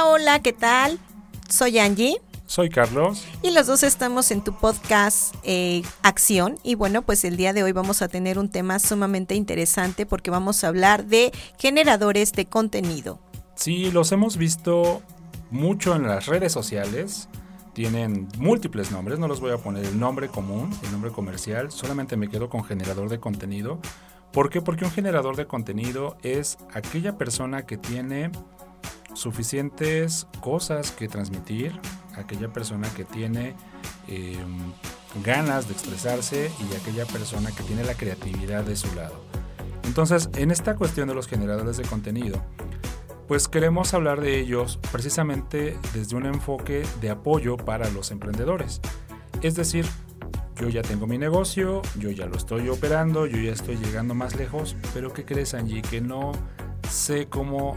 [0.00, 0.98] Hola, hola, ¿qué tal?
[1.50, 2.16] Soy Angie.
[2.46, 3.26] Soy Carlos.
[3.42, 6.58] Y los dos estamos en tu podcast eh, Acción.
[6.62, 10.30] Y bueno, pues el día de hoy vamos a tener un tema sumamente interesante porque
[10.30, 13.18] vamos a hablar de generadores de contenido.
[13.56, 15.02] Sí, los hemos visto
[15.50, 17.28] mucho en las redes sociales.
[17.74, 22.16] Tienen múltiples nombres, no los voy a poner el nombre común, el nombre comercial, solamente
[22.16, 23.80] me quedo con generador de contenido.
[24.32, 24.62] ¿Por qué?
[24.62, 28.30] Porque un generador de contenido es aquella persona que tiene
[29.20, 31.78] suficientes cosas que transmitir,
[32.16, 33.54] aquella persona que tiene
[34.08, 34.72] em,
[35.22, 39.22] ganas de expresarse y aquella persona que tiene la creatividad de su lado.
[39.84, 42.42] Entonces, en esta cuestión de los generadores de contenido,
[43.28, 48.80] pues queremos hablar de ellos precisamente desde un enfoque de apoyo para los emprendedores.
[49.42, 49.84] Es decir,
[50.56, 54.34] yo ya tengo mi negocio, yo ya lo estoy operando, yo ya estoy llegando más
[54.34, 55.82] lejos, pero ¿qué crees Angie?
[55.82, 56.32] Que no
[56.88, 57.76] sé cómo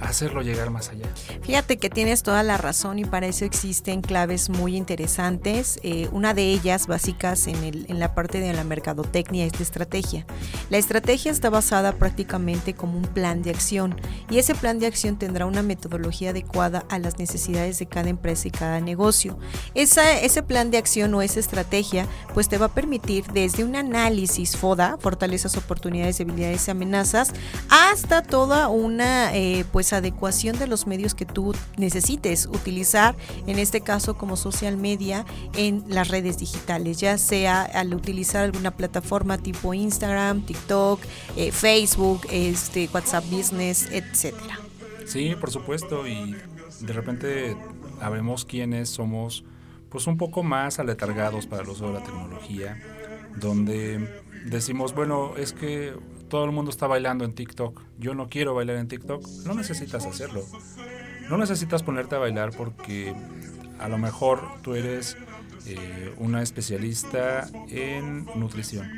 [0.00, 1.06] hacerlo llegar más allá.
[1.42, 5.78] Fíjate que tienes toda la razón y para eso existen claves muy interesantes.
[5.82, 10.26] Eh, una de ellas básicas en, la parte de la mercadotecnia es la estrategia.
[10.70, 13.96] La estrategia está basada prácticamente como un plan de acción
[14.30, 18.48] y ese plan de acción tendrá una metodología adecuada a las necesidades de cada empresa
[18.48, 19.38] y cada negocio.
[19.74, 23.76] Esa, ese plan de acción o esa estrategia pues te va a permitir desde un
[23.76, 27.32] análisis FODA, fortalezas, oportunidades, debilidades y amenazas,
[27.68, 33.80] hasta toda una eh, pues adecuación de los medios que tú necesites utilizar, en este
[33.80, 39.74] caso como social media, en las redes digitales, ya sea al utilizar alguna plataforma tipo
[39.74, 41.00] Instagram, TikTok,
[41.36, 44.58] eh, Facebook, este, WhatsApp Business, etcétera.
[45.06, 46.36] Sí, por supuesto, y
[46.80, 47.56] de repente
[47.98, 49.44] sabemos quiénes somos
[49.90, 52.80] pues un poco más aletargados para el uso de la tecnología,
[53.36, 55.94] donde decimos, bueno, es que
[56.30, 57.82] todo el mundo está bailando en TikTok.
[57.98, 59.26] Yo no quiero bailar en TikTok.
[59.44, 60.42] No necesitas hacerlo.
[61.28, 63.14] No necesitas ponerte a bailar porque
[63.78, 65.18] a lo mejor tú eres
[65.66, 68.88] eh, una especialista en nutrición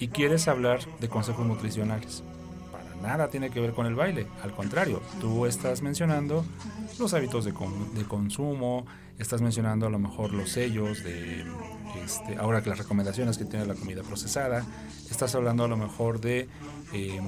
[0.00, 2.22] y quieres hablar de consejos nutricionales.
[2.70, 4.26] Para nada tiene que ver con el baile.
[4.42, 6.44] Al contrario, tú estás mencionando
[6.98, 7.52] los hábitos de,
[7.94, 8.86] de consumo,
[9.18, 11.44] estás mencionando a lo mejor los sellos de
[12.04, 14.64] este, ahora que las recomendaciones que tiene la comida procesada,
[15.10, 16.48] estás hablando a lo mejor de
[16.92, 17.24] em,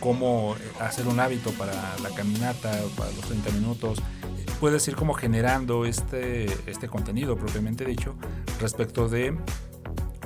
[0.00, 4.02] cómo hacer un hábito para la caminata o para los 30 minutos.
[4.60, 8.14] Puedes ir como generando este, este contenido propiamente dicho
[8.60, 9.36] respecto de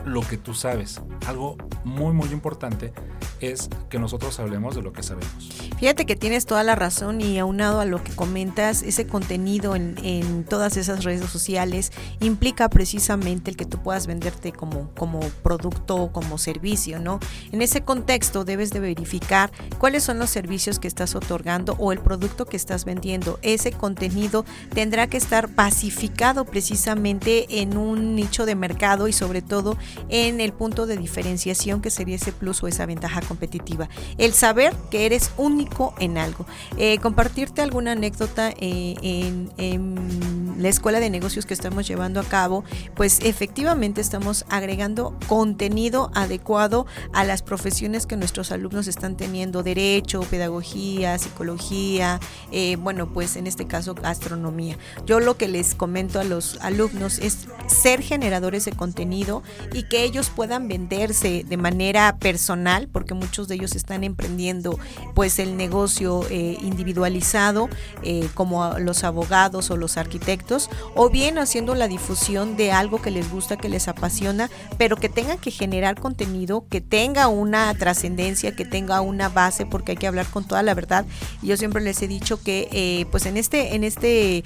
[0.04, 1.00] lo que tú sabes.
[1.26, 2.92] Algo muy muy importante
[3.40, 5.67] es que nosotros hablemos de lo que sabemos.
[5.78, 9.94] Fíjate que tienes toda la razón y aunado a lo que comentas, ese contenido en,
[10.02, 15.94] en, todas esas redes sociales implica precisamente el que tú puedas venderte como, como producto
[15.94, 17.20] o como servicio, ¿no?
[17.52, 22.00] En ese contexto debes de verificar cuáles son los servicios que estás otorgando o el
[22.00, 23.38] producto que estás vendiendo.
[23.42, 29.78] Ese contenido tendrá que estar pacificado precisamente en un nicho de mercado y sobre todo
[30.08, 33.88] en el punto de diferenciación que sería ese plus o esa ventaja competitiva.
[34.18, 35.67] El saber que eres único
[35.98, 36.44] en algo.
[36.76, 42.24] Eh, compartirte alguna anécdota eh, en, en, la escuela de negocios que estamos llevando a
[42.24, 42.64] cabo,
[42.94, 50.20] pues efectivamente estamos agregando contenido adecuado a las profesiones que nuestros alumnos están teniendo, derecho,
[50.20, 52.20] pedagogía, psicología,
[52.50, 54.76] eh, bueno, pues en este caso gastronomía.
[55.06, 59.42] Yo lo que les comento a los alumnos es ser generadores de contenido
[59.72, 64.78] y que ellos puedan venderse de manera personal, porque muchos de ellos están emprendiendo
[65.14, 67.68] pues el negocio eh, individualizado,
[68.02, 70.47] eh, como los abogados o los arquitectos,
[70.94, 75.08] o bien haciendo la difusión de algo que les gusta, que les apasiona, pero que
[75.08, 80.06] tengan que generar contenido, que tenga una trascendencia, que tenga una base, porque hay que
[80.06, 81.04] hablar con toda la verdad.
[81.42, 84.44] Y yo siempre les he dicho que eh, pues en este, en este,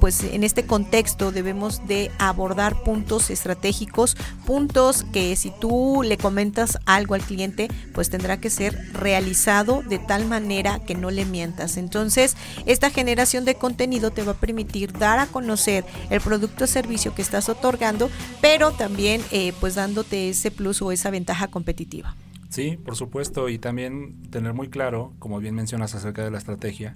[0.00, 6.78] pues en este contexto debemos de abordar puntos estratégicos, puntos que si tú le comentas
[6.86, 11.76] algo al cliente, pues tendrá que ser realizado de tal manera que no le mientas.
[11.76, 16.66] Entonces, esta generación de contenido te va a permitir dar a conocer el producto o
[16.66, 18.08] servicio que estás otorgando,
[18.40, 22.16] pero también eh, pues dándote ese plus o esa ventaja competitiva.
[22.48, 26.94] Sí, por supuesto, y también tener muy claro, como bien mencionas acerca de la estrategia,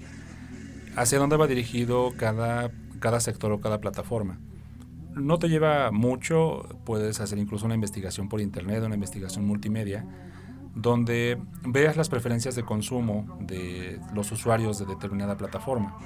[0.97, 4.39] hacia dónde va dirigido cada, cada sector o cada plataforma.
[5.15, 10.07] No te lleva mucho, puedes hacer incluso una investigación por internet, una investigación multimedia,
[10.75, 15.99] donde veas las preferencias de consumo de los usuarios de determinada plataforma.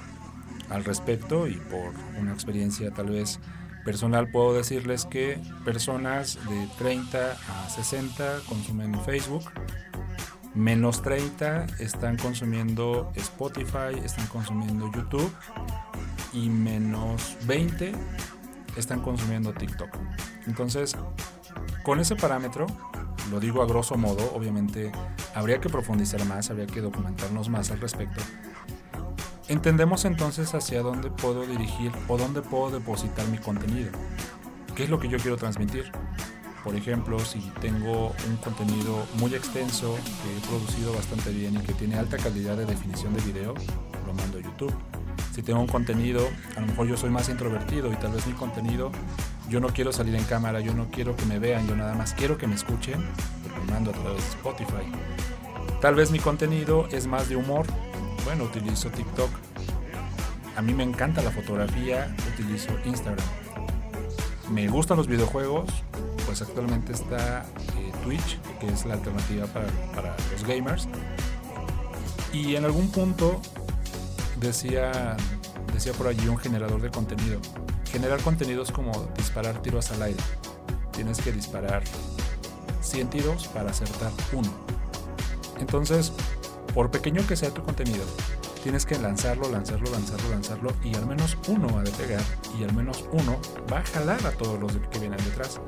[0.69, 3.39] Al respecto, y por una experiencia tal vez
[3.83, 9.43] personal, puedo decirles que personas de 30 a 60 consumen Facebook,
[10.55, 15.31] menos 30 están consumiendo Spotify, están consumiendo YouTube
[16.33, 17.93] y menos 20
[18.75, 19.89] están consumiendo TikTok.
[20.47, 20.95] Entonces,
[21.83, 22.67] con ese parámetro,
[23.31, 24.91] lo digo a grosso modo, obviamente
[25.33, 28.21] habría que profundizar más, habría que documentarnos más al respecto.
[29.47, 33.91] Entendemos entonces hacia dónde puedo dirigir o dónde puedo depositar mi contenido.
[34.75, 35.91] ¿Qué es lo que yo quiero transmitir?
[36.63, 41.73] Por ejemplo, si tengo un contenido muy extenso que he producido bastante bien y que
[41.73, 43.53] tiene alta calidad de definición de video,
[44.07, 44.73] lo mando a YouTube.
[45.31, 46.27] Si tengo un contenido,
[46.57, 48.91] a lo mejor yo soy más introvertido y tal vez mi contenido,
[49.47, 52.13] yo no quiero salir en cámara, yo no quiero que me vean, yo nada más
[52.13, 54.91] quiero que me escuchen, lo mando a través de Spotify.
[55.81, 57.67] Tal vez mi contenido es más de humor,
[58.25, 59.29] bueno, utilizo TikTok.
[60.57, 63.25] A mí me encanta la fotografía, utilizo Instagram.
[64.51, 65.69] Me gustan los videojuegos,
[66.25, 67.45] pues actualmente está
[67.77, 70.87] eh, Twitch, que es la alternativa para, para, los gamers.
[72.33, 73.41] Y en algún punto
[74.39, 75.15] decía,
[75.73, 77.39] decía por allí un generador de contenido.
[77.91, 80.23] Generar contenido es como disparar tiros al aire.
[80.91, 81.83] Tienes que disparar
[82.81, 84.49] 100 tiros para acertar uno.
[85.59, 86.11] Entonces,
[86.75, 88.03] por pequeño que sea tu contenido,
[88.61, 92.21] tienes que lanzarlo, lanzarlo, lanzarlo, lanzarlo y al menos uno va a pegar
[92.59, 93.39] y al menos uno
[93.71, 95.61] va a jalar a todos los que vienen detrás.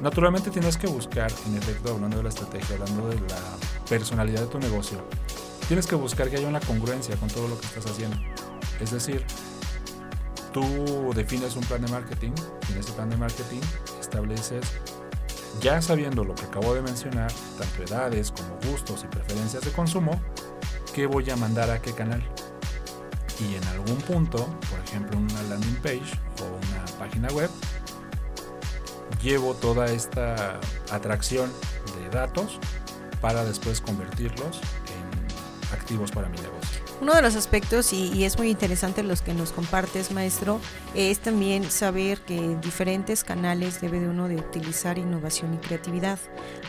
[0.00, 3.40] Naturalmente tienes que buscar, en efecto, hablando de la estrategia, hablando de la
[3.88, 4.98] personalidad de tu negocio,
[5.68, 8.16] tienes que buscar que haya una congruencia con todo lo que estás haciendo.
[8.80, 9.24] Es decir,
[10.52, 12.32] tú defines un plan de marketing,
[12.72, 13.60] en ese plan de marketing
[14.00, 14.64] estableces
[15.60, 20.20] ya sabiendo lo que acabo de mencionar, tanto edades como gustos y preferencias de consumo,
[20.94, 22.22] qué voy a mandar a qué canal.
[23.40, 27.50] Y en algún punto, por ejemplo una landing page o una página web,
[29.22, 30.58] llevo toda esta
[30.90, 31.50] atracción
[31.96, 32.58] de datos
[33.20, 35.37] para después convertirlos en
[35.72, 36.80] activos para mi negocio.
[37.00, 40.60] Uno de los aspectos, y, es muy interesante los que nos compartes, maestro,
[40.94, 46.18] es también saber que en diferentes canales debe de uno de utilizar innovación y creatividad.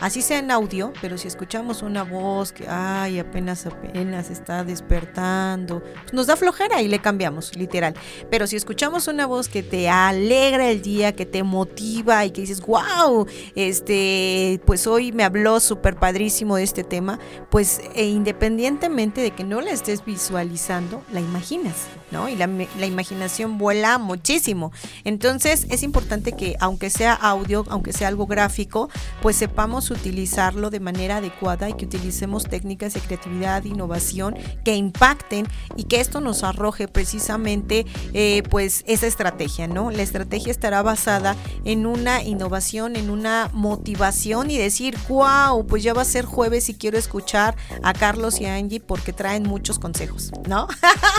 [0.00, 5.82] Así sea en audio, pero si escuchamos una voz que, ay, apenas, apenas está despertando,
[6.02, 7.94] pues nos da flojera y le cambiamos, literal.
[8.30, 12.42] Pero si escuchamos una voz que te alegra el día, que te motiva y que
[12.42, 13.26] dices, wow,
[13.56, 17.18] este, pues hoy me habló súper padrísimo de este tema,
[17.50, 18.89] pues e independientemente
[19.20, 22.28] de que no la estés visualizando, la imaginas, ¿no?
[22.28, 22.46] Y la,
[22.86, 24.72] imaginación vuela muchísimo.
[25.04, 28.88] Entonces es importante que aunque sea audio, aunque sea algo gráfico,
[29.22, 35.46] pues sepamos utilizarlo de manera adecuada y que utilicemos técnicas de creatividad, innovación que impacten
[35.76, 39.90] y que esto nos arroje precisamente eh, pues esa estrategia, ¿no?
[39.90, 45.94] La estrategia estará basada en una innovación, en una motivación y decir, wow, pues ya
[45.94, 49.78] va a ser jueves y quiero escuchar a Carlos y a Angie porque traen muchos
[49.78, 50.00] consejos.
[50.46, 50.68] ¿no?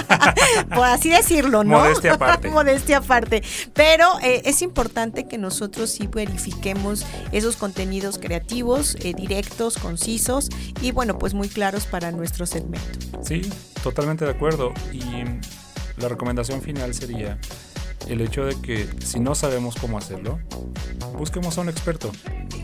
[0.82, 1.78] Por así decirlo, ¿no?
[1.78, 2.50] Modestia aparte.
[2.50, 3.44] Modestia aparte.
[3.76, 10.50] Pero eh, es importante que nosotros sí verifiquemos esos contenidos creativos, eh, directos, concisos
[10.82, 12.98] y bueno, pues muy claros para nuestro segmento.
[13.24, 13.48] Sí,
[13.84, 14.74] totalmente de acuerdo.
[14.92, 15.02] Y
[16.02, 17.38] la recomendación final sería
[18.08, 20.40] el hecho de que si no sabemos cómo hacerlo,
[21.16, 22.12] busquemos a un experto.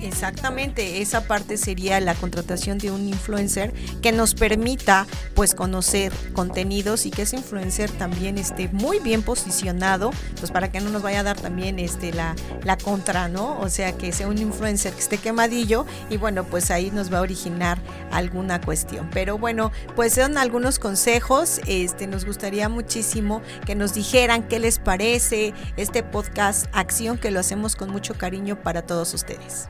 [0.02, 7.06] Exactamente, esa parte sería la contratación de un influencer que nos permita pues conocer contenidos
[7.06, 11.22] y que ese influencer también esté muy bien posicionado, pues para que no nos vaya
[11.22, 13.60] a dar también este la, la contra, ¿no?
[13.60, 17.18] O sea, que sea un influencer que esté quemadillo y bueno, pues ahí nos va
[17.18, 17.80] a originar
[18.12, 19.10] alguna cuestión.
[19.12, 24.78] Pero bueno, pues son algunos consejos, este nos gustaría muchísimo que nos dijeran qué les
[24.78, 29.70] parece este podcast Acción que lo hacemos con mucho cariño para todos ustedes.